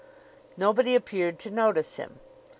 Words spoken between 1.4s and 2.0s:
to notice